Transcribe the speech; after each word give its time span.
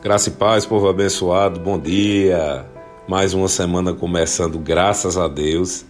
Graça 0.00 0.28
e 0.28 0.32
paz, 0.32 0.64
povo 0.64 0.88
abençoado, 0.88 1.58
bom 1.58 1.76
dia. 1.76 2.64
Mais 3.08 3.34
uma 3.34 3.48
semana 3.48 3.92
começando, 3.92 4.56
graças 4.56 5.18
a 5.18 5.26
Deus. 5.26 5.84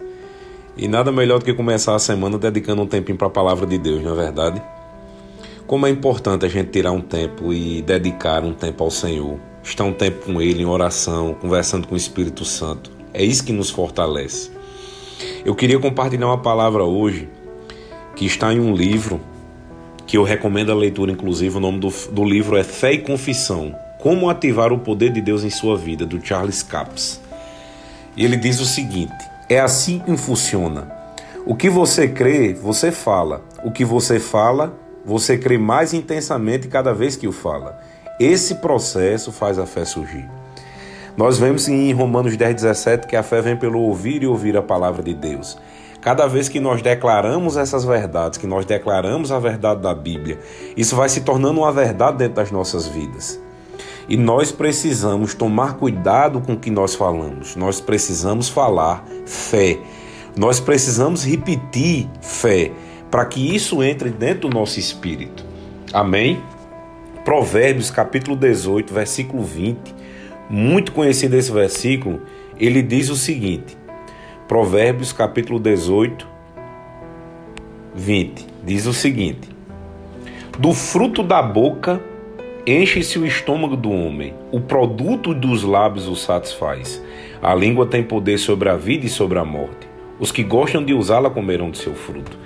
E 0.75 0.87
nada 0.87 1.11
melhor 1.11 1.37
do 1.37 1.45
que 1.45 1.53
começar 1.53 1.93
a 1.93 1.99
semana 1.99 2.35
dedicando 2.35 2.81
um 2.81 2.87
tempinho 2.87 3.19
para 3.19 3.27
a 3.27 3.29
palavra 3.29 3.67
de 3.67 3.77
Deus, 3.77 4.01
não 4.01 4.13
é 4.13 4.15
verdade? 4.15 4.63
Como 5.67 5.85
é 5.85 5.91
importante 5.91 6.43
a 6.43 6.49
gente 6.49 6.71
tirar 6.71 6.91
um 6.91 7.01
tempo 7.01 7.53
e 7.53 7.83
dedicar 7.83 8.43
um 8.43 8.51
tempo 8.51 8.83
ao 8.83 8.89
Senhor, 8.89 9.37
estar 9.63 9.83
um 9.83 9.93
tempo 9.93 10.25
com 10.25 10.41
Ele 10.41 10.63
em 10.63 10.65
oração, 10.65 11.35
conversando 11.35 11.87
com 11.87 11.93
o 11.93 11.97
Espírito 11.97 12.43
Santo. 12.43 12.89
É 13.13 13.23
isso 13.23 13.45
que 13.45 13.53
nos 13.53 13.69
fortalece. 13.69 14.49
Eu 15.45 15.53
queria 15.53 15.77
compartilhar 15.77 16.25
uma 16.25 16.41
palavra 16.41 16.83
hoje 16.83 17.29
que 18.15 18.25
está 18.25 18.51
em 18.51 18.59
um 18.59 18.73
livro 18.73 19.21
que 20.07 20.17
eu 20.17 20.23
recomendo 20.23 20.71
a 20.71 20.75
leitura, 20.75 21.11
inclusive. 21.11 21.57
O 21.57 21.59
nome 21.59 21.77
do, 21.77 21.93
do 22.11 22.25
livro 22.25 22.57
é 22.57 22.63
Fé 22.63 22.93
e 22.93 22.97
Confissão 22.97 23.75
como 23.99 24.29
ativar 24.29 24.71
o 24.71 24.79
poder 24.79 25.11
de 25.11 25.21
Deus 25.21 25.43
em 25.43 25.49
sua 25.49 25.77
vida, 25.77 26.05
do 26.05 26.25
Charles 26.25 26.63
Capps. 26.63 27.21
E 28.15 28.25
ele 28.25 28.37
diz 28.37 28.59
o 28.59 28.65
seguinte: 28.65 29.29
é 29.47 29.59
assim 29.59 29.99
que 29.99 30.15
funciona. 30.17 30.91
O 31.45 31.55
que 31.55 31.69
você 31.69 32.07
crê, 32.07 32.53
você 32.53 32.91
fala. 32.91 33.43
O 33.63 33.71
que 33.71 33.83
você 33.83 34.19
fala, 34.19 34.73
você 35.05 35.37
crê 35.37 35.57
mais 35.57 35.93
intensamente 35.93 36.67
cada 36.67 36.93
vez 36.93 37.15
que 37.15 37.27
o 37.27 37.31
fala. 37.31 37.79
Esse 38.19 38.55
processo 38.55 39.31
faz 39.31 39.57
a 39.59 39.65
fé 39.65 39.85
surgir. 39.85 40.29
Nós 41.17 41.37
vemos 41.37 41.67
em 41.67 41.91
Romanos 41.91 42.37
10, 42.37 42.55
17 42.55 43.07
que 43.07 43.15
a 43.15 43.23
fé 43.23 43.41
vem 43.41 43.57
pelo 43.57 43.79
ouvir 43.79 44.23
e 44.23 44.27
ouvir 44.27 44.55
a 44.55 44.61
palavra 44.61 45.03
de 45.03 45.13
Deus. 45.13 45.57
Cada 46.01 46.27
vez 46.27 46.47
que 46.47 46.59
nós 46.61 46.81
declaramos 46.81 47.57
essas 47.57 47.83
verdades, 47.83 48.37
que 48.37 48.47
nós 48.47 48.65
declaramos 48.65 49.31
a 49.31 49.39
verdade 49.39 49.81
da 49.81 49.93
Bíblia, 49.93 50.39
isso 50.77 50.95
vai 50.95 51.09
se 51.09 51.21
tornando 51.21 51.59
uma 51.59 51.71
verdade 51.71 52.17
dentro 52.17 52.35
das 52.35 52.51
nossas 52.51 52.87
vidas. 52.87 53.39
E 54.09 54.17
nós 54.17 54.51
precisamos 54.51 55.35
tomar 55.35 55.75
cuidado 55.75 56.41
com 56.41 56.53
o 56.53 56.59
que 56.59 56.71
nós 56.71 56.95
falamos. 56.95 57.55
Nós 57.55 57.79
precisamos 57.79 58.49
falar 58.49 59.05
fé. 59.23 59.77
Nós 60.35 60.59
precisamos 60.59 61.23
repetir 61.23 62.09
fé 62.19 62.71
para 63.11 63.23
que 63.25 63.55
isso 63.55 63.83
entre 63.83 64.09
dentro 64.09 64.49
do 64.49 64.57
nosso 64.57 64.79
espírito. 64.79 65.45
Amém? 65.93 66.41
Provérbios 67.23 67.91
capítulo 67.91 68.35
18, 68.35 68.91
versículo 68.91 69.43
20. 69.43 69.93
Muito 70.49 70.91
conhecido 70.91 71.35
esse 71.35 71.51
versículo, 71.51 72.21
ele 72.59 72.81
diz 72.81 73.09
o 73.09 73.15
seguinte: 73.15 73.77
Provérbios 74.47 75.13
capítulo 75.13 75.59
18, 75.59 76.27
20. 77.93 78.47
Diz 78.63 78.87
o 78.87 78.93
seguinte: 78.93 79.47
Do 80.57 80.73
fruto 80.73 81.21
da 81.21 81.43
boca 81.43 82.01
Enche-se 82.67 83.17
o 83.17 83.25
estômago 83.25 83.77
do 83.77 83.89
homem, 83.89 84.33
o 84.51 84.59
produto 84.59 85.33
dos 85.33 85.63
lábios 85.63 86.07
o 86.07 86.15
satisfaz. 86.15 87.01
A 87.41 87.55
língua 87.55 87.85
tem 87.85 88.03
poder 88.03 88.37
sobre 88.37 88.67
a 88.67 88.75
vida 88.75 89.05
e 89.05 89.09
sobre 89.09 89.39
a 89.39 89.45
morte. 89.45 89.87
Os 90.19 90.29
que 90.29 90.43
gostam 90.43 90.83
de 90.83 90.93
usá-la 90.93 91.29
comerão 91.29 91.71
de 91.71 91.77
seu 91.77 91.95
fruto. 91.95 92.37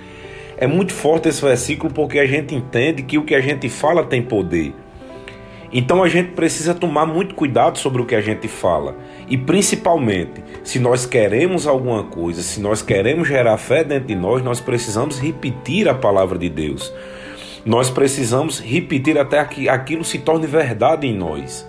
É 0.56 0.68
muito 0.68 0.92
forte 0.92 1.28
esse 1.28 1.42
versículo 1.42 1.92
porque 1.92 2.20
a 2.20 2.26
gente 2.26 2.54
entende 2.54 3.02
que 3.02 3.18
o 3.18 3.24
que 3.24 3.34
a 3.34 3.40
gente 3.40 3.68
fala 3.68 4.04
tem 4.04 4.22
poder. 4.22 4.72
Então 5.72 6.04
a 6.04 6.08
gente 6.08 6.30
precisa 6.30 6.72
tomar 6.72 7.04
muito 7.06 7.34
cuidado 7.34 7.76
sobre 7.78 8.00
o 8.00 8.06
que 8.06 8.14
a 8.14 8.20
gente 8.20 8.46
fala. 8.46 8.96
E 9.28 9.36
principalmente, 9.36 10.44
se 10.62 10.78
nós 10.78 11.04
queremos 11.04 11.66
alguma 11.66 12.04
coisa, 12.04 12.40
se 12.40 12.60
nós 12.60 12.80
queremos 12.80 13.26
gerar 13.26 13.58
fé 13.58 13.82
dentro 13.82 14.06
de 14.06 14.14
nós, 14.14 14.44
nós 14.44 14.60
precisamos 14.60 15.18
repetir 15.18 15.88
a 15.88 15.94
palavra 15.94 16.38
de 16.38 16.48
Deus. 16.48 16.94
Nós 17.64 17.88
precisamos 17.88 18.60
repetir 18.60 19.18
até 19.18 19.42
que 19.44 19.68
aquilo 19.68 20.04
se 20.04 20.18
torne 20.18 20.46
verdade 20.46 21.06
em 21.06 21.16
nós. 21.16 21.66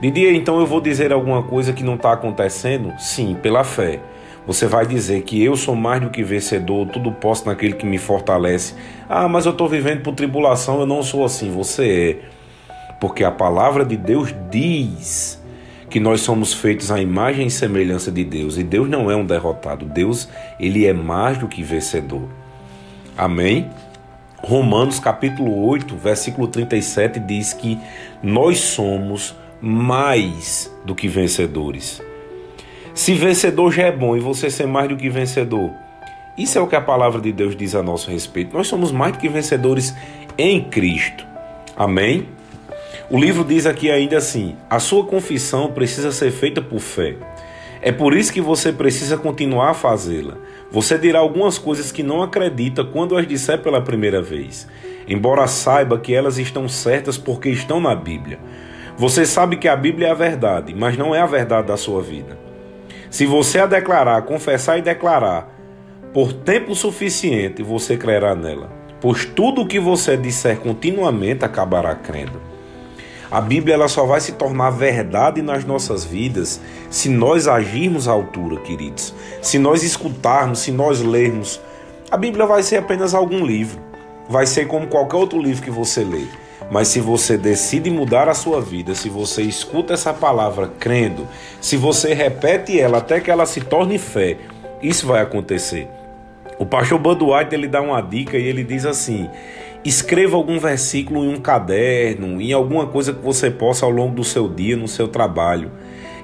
De 0.00 0.10
dia, 0.10 0.32
então, 0.32 0.58
eu 0.58 0.66
vou 0.66 0.80
dizer 0.80 1.12
alguma 1.12 1.44
coisa 1.44 1.72
que 1.72 1.84
não 1.84 1.94
está 1.94 2.12
acontecendo? 2.12 2.92
Sim, 2.98 3.36
pela 3.40 3.62
fé. 3.62 4.00
Você 4.44 4.66
vai 4.66 4.84
dizer 4.84 5.22
que 5.22 5.40
eu 5.40 5.54
sou 5.54 5.76
mais 5.76 6.00
do 6.00 6.10
que 6.10 6.24
vencedor, 6.24 6.88
tudo 6.88 7.12
posso 7.12 7.46
naquele 7.46 7.74
que 7.74 7.86
me 7.86 7.98
fortalece. 7.98 8.74
Ah, 9.08 9.28
mas 9.28 9.46
eu 9.46 9.52
estou 9.52 9.68
vivendo 9.68 10.02
por 10.02 10.14
tribulação, 10.14 10.80
eu 10.80 10.86
não 10.86 11.04
sou 11.04 11.24
assim. 11.24 11.52
Você 11.52 12.18
é. 12.20 12.96
Porque 13.00 13.22
a 13.22 13.30
palavra 13.30 13.84
de 13.84 13.96
Deus 13.96 14.34
diz 14.50 15.40
que 15.88 16.00
nós 16.00 16.22
somos 16.22 16.52
feitos 16.52 16.90
à 16.90 17.00
imagem 17.00 17.46
e 17.46 17.50
semelhança 17.50 18.10
de 18.10 18.24
Deus. 18.24 18.58
E 18.58 18.64
Deus 18.64 18.88
não 18.88 19.08
é 19.08 19.14
um 19.14 19.24
derrotado. 19.24 19.84
Deus, 19.84 20.28
ele 20.58 20.84
é 20.84 20.92
mais 20.92 21.38
do 21.38 21.46
que 21.46 21.62
vencedor. 21.62 22.28
Amém? 23.16 23.70
Romanos 24.42 24.98
capítulo 24.98 25.64
8, 25.68 25.96
versículo 25.96 26.48
37 26.48 27.20
diz 27.20 27.52
que 27.52 27.78
nós 28.20 28.58
somos 28.58 29.36
mais 29.60 30.68
do 30.84 30.96
que 30.96 31.06
vencedores. 31.06 32.02
Se 32.92 33.14
vencedor 33.14 33.70
já 33.70 33.84
é 33.84 33.92
bom 33.92 34.16
e 34.16 34.20
você 34.20 34.50
ser 34.50 34.66
mais 34.66 34.88
do 34.88 34.96
que 34.96 35.08
vencedor, 35.08 35.70
isso 36.36 36.58
é 36.58 36.60
o 36.60 36.66
que 36.66 36.74
a 36.74 36.80
palavra 36.80 37.20
de 37.20 37.30
Deus 37.30 37.54
diz 37.54 37.74
a 37.76 37.82
nosso 37.82 38.10
respeito. 38.10 38.56
Nós 38.56 38.66
somos 38.66 38.90
mais 38.90 39.12
do 39.12 39.18
que 39.20 39.28
vencedores 39.28 39.94
em 40.36 40.60
Cristo. 40.64 41.24
Amém? 41.76 42.28
O 43.08 43.18
livro 43.18 43.44
diz 43.44 43.64
aqui 43.64 43.90
ainda 43.90 44.18
assim: 44.18 44.56
a 44.68 44.80
sua 44.80 45.04
confissão 45.04 45.70
precisa 45.70 46.10
ser 46.10 46.32
feita 46.32 46.60
por 46.60 46.80
fé. 46.80 47.14
É 47.84 47.90
por 47.90 48.14
isso 48.14 48.32
que 48.32 48.40
você 48.40 48.72
precisa 48.72 49.18
continuar 49.18 49.70
a 49.70 49.74
fazê-la. 49.74 50.36
Você 50.70 50.96
dirá 50.96 51.18
algumas 51.18 51.58
coisas 51.58 51.90
que 51.90 52.04
não 52.04 52.22
acredita 52.22 52.84
quando 52.84 53.16
as 53.16 53.26
disser 53.26 53.60
pela 53.60 53.82
primeira 53.82 54.22
vez, 54.22 54.68
embora 55.08 55.48
saiba 55.48 55.98
que 55.98 56.14
elas 56.14 56.38
estão 56.38 56.68
certas 56.68 57.18
porque 57.18 57.48
estão 57.48 57.80
na 57.80 57.92
Bíblia. 57.92 58.38
Você 58.96 59.26
sabe 59.26 59.56
que 59.56 59.66
a 59.66 59.74
Bíblia 59.74 60.08
é 60.08 60.10
a 60.12 60.14
verdade, 60.14 60.72
mas 60.72 60.96
não 60.96 61.12
é 61.12 61.20
a 61.20 61.26
verdade 61.26 61.66
da 61.66 61.76
sua 61.76 62.00
vida. 62.00 62.38
Se 63.10 63.26
você 63.26 63.58
a 63.58 63.66
declarar, 63.66 64.22
confessar 64.22 64.78
e 64.78 64.82
declarar 64.82 65.52
por 66.14 66.32
tempo 66.32 66.76
suficiente, 66.76 67.64
você 67.64 67.96
crerá 67.96 68.36
nela, 68.36 68.70
pois 69.00 69.24
tudo 69.24 69.62
o 69.62 69.66
que 69.66 69.80
você 69.80 70.16
disser 70.16 70.60
continuamente 70.60 71.44
acabará 71.44 71.96
crendo. 71.96 72.51
A 73.32 73.40
Bíblia 73.40 73.76
ela 73.76 73.88
só 73.88 74.04
vai 74.04 74.20
se 74.20 74.32
tornar 74.32 74.68
verdade 74.68 75.40
nas 75.40 75.64
nossas 75.64 76.04
vidas 76.04 76.60
se 76.90 77.08
nós 77.08 77.48
agirmos 77.48 78.06
à 78.06 78.12
altura, 78.12 78.58
queridos. 78.60 79.14
Se 79.40 79.58
nós 79.58 79.82
escutarmos, 79.82 80.58
se 80.58 80.70
nós 80.70 81.00
lermos. 81.00 81.58
A 82.10 82.18
Bíblia 82.18 82.44
vai 82.44 82.62
ser 82.62 82.76
apenas 82.76 83.14
algum 83.14 83.42
livro. 83.42 83.80
Vai 84.28 84.44
ser 84.44 84.66
como 84.66 84.86
qualquer 84.86 85.16
outro 85.16 85.40
livro 85.40 85.62
que 85.62 85.70
você 85.70 86.04
lê. 86.04 86.26
Mas 86.70 86.88
se 86.88 87.00
você 87.00 87.38
decide 87.38 87.90
mudar 87.90 88.28
a 88.28 88.34
sua 88.34 88.60
vida, 88.60 88.94
se 88.94 89.08
você 89.08 89.40
escuta 89.40 89.94
essa 89.94 90.12
palavra 90.12 90.70
crendo, 90.78 91.26
se 91.58 91.78
você 91.78 92.12
repete 92.12 92.78
ela 92.78 92.98
até 92.98 93.18
que 93.18 93.30
ela 93.30 93.46
se 93.46 93.62
torne 93.62 93.98
fé, 93.98 94.36
isso 94.82 95.06
vai 95.06 95.22
acontecer. 95.22 95.88
O 96.58 96.66
pastor 96.66 96.98
Bud 96.98 97.24
White 97.24 97.54
ele 97.54 97.66
dá 97.66 97.80
uma 97.80 98.02
dica 98.02 98.36
e 98.36 98.46
ele 98.46 98.62
diz 98.62 98.84
assim: 98.84 99.28
Escreva 99.84 100.36
algum 100.36 100.60
versículo 100.60 101.24
em 101.24 101.34
um 101.34 101.40
caderno, 101.40 102.40
em 102.40 102.52
alguma 102.52 102.86
coisa 102.86 103.12
que 103.12 103.20
você 103.20 103.50
possa 103.50 103.84
ao 103.84 103.90
longo 103.90 104.14
do 104.14 104.22
seu 104.22 104.48
dia, 104.48 104.76
no 104.76 104.86
seu 104.86 105.08
trabalho, 105.08 105.72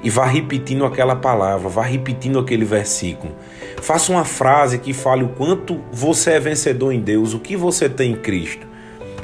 e 0.03 0.09
vá 0.09 0.25
repetindo 0.27 0.85
aquela 0.85 1.17
palavra, 1.17 1.69
vá 1.69 1.83
repetindo 1.83 2.39
aquele 2.39 2.65
versículo. 2.65 3.35
Faça 3.83 4.13
uma 4.13 4.25
frase 4.25 4.79
que 4.79 4.93
fale 4.93 5.25
o 5.25 5.31
quanto 5.31 5.81
você 5.91 6.33
é 6.33 6.41
vencedor 6.41 6.93
em 6.93 7.01
Deus, 7.01 7.35
o 7.35 7.41
que 7.41 7.57
você 7.57 7.89
tem 7.89 8.13
em 8.13 8.17
Cristo, 8.17 8.65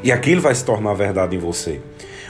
e 0.03 0.11
aquilo 0.11 0.41
vai 0.41 0.55
se 0.55 0.65
tornar 0.65 0.95
verdade 0.95 1.37
em 1.37 1.39
você. 1.39 1.81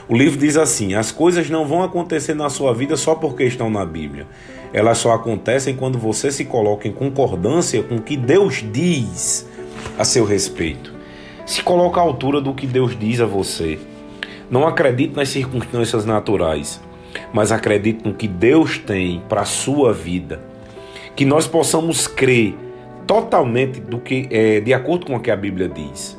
O 0.07 0.15
livro 0.15 0.37
diz 0.37 0.57
assim: 0.57 0.93
as 0.93 1.11
coisas 1.11 1.49
não 1.49 1.65
vão 1.65 1.81
acontecer 1.81 2.35
na 2.35 2.51
sua 2.51 2.71
vida 2.71 2.95
só 2.95 3.15
porque 3.15 3.43
estão 3.45 3.67
na 3.67 3.83
Bíblia. 3.83 4.27
Elas 4.71 4.99
só 4.99 5.11
acontecem 5.11 5.75
quando 5.75 5.97
você 5.97 6.31
se 6.31 6.45
coloca 6.45 6.87
em 6.87 6.91
concordância 6.91 7.81
com 7.81 7.95
o 7.95 8.01
que 8.01 8.15
Deus 8.15 8.63
diz 8.71 9.47
a 9.97 10.03
seu 10.03 10.23
respeito. 10.23 10.94
Se 11.45 11.61
coloca 11.61 11.99
à 11.99 12.03
altura 12.03 12.41
do 12.41 12.53
que 12.53 12.65
Deus 12.65 12.97
diz 12.97 13.21
a 13.21 13.25
você. 13.25 13.77
Não 14.49 14.67
acredite 14.67 15.15
nas 15.15 15.29
circunstâncias 15.29 16.05
naturais, 16.05 16.81
mas 17.33 17.51
acredite 17.51 18.07
no 18.07 18.13
que 18.13 18.27
Deus 18.27 18.77
tem 18.77 19.21
para 19.29 19.41
a 19.41 19.45
sua 19.45 19.93
vida. 19.93 20.41
Que 21.15 21.23
nós 21.23 21.47
possamos 21.47 22.07
crer 22.07 22.55
totalmente 23.05 23.79
do 23.79 23.99
que 23.99 24.27
é, 24.31 24.59
de 24.59 24.73
acordo 24.73 25.05
com 25.05 25.15
o 25.15 25.19
que 25.19 25.29
a 25.29 25.35
Bíblia 25.35 25.69
diz. 25.69 26.17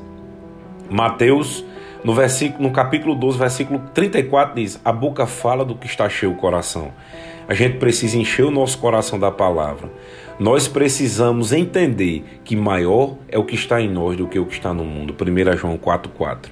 Mateus, 0.89 1.65
no, 2.05 2.15
versículo, 2.15 2.63
no 2.63 2.73
capítulo 2.73 3.15
12, 3.15 3.39
versículo 3.39 3.81
34, 3.93 4.55
diz: 4.55 4.81
A 4.85 4.93
boca 4.93 5.27
fala 5.27 5.65
do 5.65 5.75
que 5.75 5.87
está 5.87 6.09
cheio 6.09 6.33
o 6.33 6.37
coração. 6.37 6.93
A 7.49 7.55
gente 7.55 7.79
precisa 7.79 8.19
encher 8.19 8.45
o 8.45 8.51
nosso 8.51 8.79
coração 8.79 9.19
da 9.19 9.31
palavra. 9.31 9.91
Nós 10.39 10.69
precisamos 10.69 11.53
entender 11.53 12.25
que 12.45 12.57
maior 12.57 13.17
é 13.29 13.39
o 13.39 13.45
que 13.45 13.55
está 13.55 13.81
em 13.81 13.89
nós 13.89 14.17
do 14.17 14.27
que 14.27 14.39
o 14.39 14.45
que 14.45 14.55
está 14.55 14.75
no 14.75 14.85
mundo. 14.85 15.15
1 15.15 15.57
João 15.57 15.79
4,4. 15.79 16.51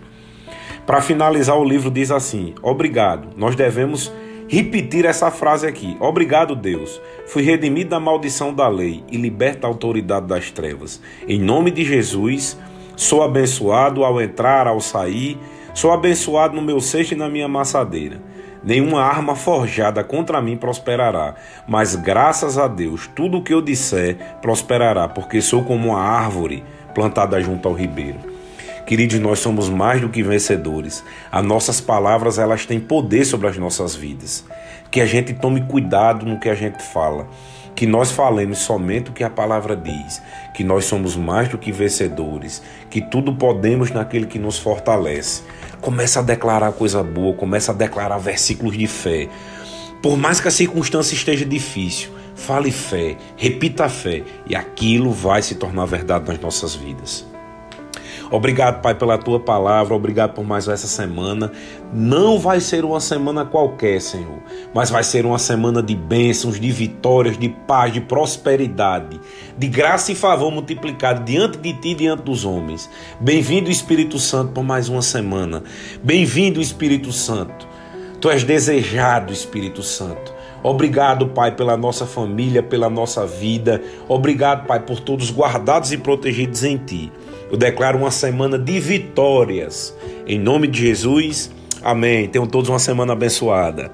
Para 0.87 1.01
finalizar, 1.01 1.59
o 1.59 1.65
livro 1.65 1.91
diz 1.91 2.11
assim: 2.11 2.55
Obrigado. 2.63 3.29
Nós 3.37 3.55
devemos 3.55 4.13
repetir 4.49 5.05
essa 5.05 5.31
frase 5.31 5.67
aqui. 5.67 5.97
Obrigado, 6.01 6.55
Deus. 6.55 7.01
Fui 7.27 7.43
redimido 7.43 7.91
da 7.91 8.01
maldição 8.01 8.55
da 8.55 8.69
lei 8.69 9.03
e 9.11 9.17
liberto 9.17 9.63
da 9.63 9.69
autoridade 9.69 10.27
das 10.27 10.51
trevas. 10.51 11.01
Em 11.27 11.41
nome 11.41 11.71
de 11.71 11.85
Jesus, 11.85 12.59
sou 12.97 13.23
abençoado 13.23 14.05
ao 14.05 14.21
entrar, 14.21 14.67
ao 14.67 14.81
sair. 14.81 15.39
Sou 15.75 15.91
abençoado 15.91 16.55
no 16.55 16.63
meu 16.63 16.81
cesto 16.81 17.15
e 17.15 17.17
na 17.17 17.29
minha 17.29 17.47
amassadeira. 17.47 18.21
Nenhuma 18.63 19.03
arma 19.03 19.35
forjada 19.35 20.03
contra 20.03 20.41
mim 20.41 20.57
prosperará, 20.57 21.35
mas 21.69 21.95
graças 21.95 22.57
a 22.57 22.67
Deus, 22.67 23.11
tudo 23.15 23.39
o 23.39 23.43
que 23.43 23.53
eu 23.53 23.61
disser 23.61 24.17
prosperará, 24.41 25.07
porque 25.07 25.43
sou 25.43 25.65
como 25.65 25.91
uma 25.91 26.01
árvore 26.01 26.65
plantada 26.95 27.39
junto 27.43 27.69
ao 27.69 27.75
ribeiro. 27.75 28.19
Queridos, 28.87 29.19
nós 29.19 29.39
somos 29.39 29.69
mais 29.69 30.01
do 30.01 30.09
que 30.09 30.23
vencedores. 30.23 31.03
As 31.33 31.45
nossas 31.45 31.81
palavras, 31.81 32.39
elas 32.39 32.67
têm 32.67 32.79
poder 32.79 33.25
sobre 33.25 33.49
as 33.49 33.57
nossas 33.57 33.95
vidas. 33.95 34.45
Que 34.91 35.01
a 35.01 35.07
gente 35.07 35.33
tome 35.33 35.63
cuidado 35.63 36.27
no 36.27 36.39
que 36.39 36.51
a 36.51 36.55
gente 36.55 36.83
fala. 36.83 37.27
Que 37.75 37.87
nós 37.87 38.11
falemos 38.11 38.59
somente 38.59 39.11
o 39.11 39.13
que 39.13 39.25
a 39.25 39.31
palavra 39.31 39.77
diz. 39.77 40.23
Que 40.55 40.63
nós 40.63 40.85
somos 40.85 41.17
mais 41.17 41.49
do 41.49 41.59
que 41.59 41.73
vencedores. 41.73 42.63
Que 42.89 43.01
tudo 43.01 43.35
podemos 43.35 43.91
naquele 43.91 44.27
que 44.27 44.39
nos 44.39 44.59
fortalece. 44.59 45.43
Começa 45.81 46.21
a 46.21 46.23
declarar 46.23 46.73
coisa 46.73 47.03
boa, 47.03 47.35
começa 47.35 47.73
a 47.73 47.75
declarar 47.75 48.19
versículos 48.19 48.77
de 48.77 48.87
fé. 48.87 49.29
Por 50.03 50.17
mais 50.17 50.41
que 50.41 50.49
a 50.49 50.51
circunstância 50.51 51.15
esteja 51.15 51.45
difícil, 51.45 52.11
fale 52.35 52.71
fé, 52.71 53.17
repita 53.37 53.87
a 53.87 53.89
fé 53.89 54.23
e 54.47 54.55
aquilo 54.55 55.11
vai 55.11 55.41
se 55.41 55.55
tornar 55.55 55.87
verdade 55.87 56.29
nas 56.29 56.39
nossas 56.39 56.75
vidas. 56.75 57.34
Obrigado, 58.31 58.81
Pai, 58.81 58.95
pela 58.95 59.19
tua 59.19 59.39
palavra. 59.39 59.95
Obrigado 59.95 60.35
por 60.35 60.45
mais 60.45 60.67
essa 60.67 60.87
semana. 60.87 61.53
Não 61.93 62.39
vai 62.39 62.61
ser 62.61 62.85
uma 62.85 63.01
semana 63.01 63.45
qualquer, 63.45 64.01
Senhor, 64.01 64.39
mas 64.75 64.91
vai 64.91 65.05
ser 65.05 65.25
uma 65.25 65.39
semana 65.39 65.83
de 65.83 65.95
bênçãos, 65.95 66.59
de 66.59 66.71
vitórias, 66.71 67.39
de 67.39 67.49
paz, 67.49 67.93
de 67.93 68.01
prosperidade, 68.01 69.21
de 69.57 69.69
graça 69.69 70.13
e 70.13 70.15
favor 70.15 70.51
multiplicado 70.51 71.25
diante 71.25 71.59
de 71.59 71.73
ti 71.75 71.91
e 71.91 71.95
diante 71.95 72.23
dos 72.23 72.45
homens. 72.45 72.91
Bem-vindo, 73.21 73.71
Espírito 73.71 74.19
Santo, 74.19 74.53
por 74.53 74.65
mais 74.65 74.89
uma 74.89 75.03
semana. 75.03 75.63
Bem-vindo, 76.03 76.61
Espírito 76.61 77.13
Santo. 77.13 77.69
Tu 78.21 78.31
és 78.31 78.43
desejado, 78.43 79.33
Espírito 79.33 79.83
Santo. 79.83 80.33
Obrigado, 80.63 81.29
Pai, 81.29 81.55
pela 81.55 81.77
nossa 81.77 82.07
família, 82.07 82.63
pela 82.63 82.89
nossa 82.89 83.27
vida. 83.27 83.83
Obrigado, 84.09 84.67
Pai, 84.67 84.81
por 84.81 84.99
todos 84.99 85.31
guardados 85.31 85.93
e 85.93 85.99
protegidos 85.99 86.65
em 86.65 86.79
Ti. 86.79 87.13
Eu 87.55 87.59
declaro 87.59 87.97
uma 87.97 88.11
semana 88.11 88.59
de 88.59 88.81
vitórias. 88.81 89.97
Em 90.27 90.41
nome 90.41 90.67
de 90.67 90.81
Jesus, 90.81 91.53
amém. 91.85 92.27
Tenham 92.27 92.49
todos 92.49 92.69
uma 92.69 92.81
semana 92.81 93.13
abençoada. 93.13 93.93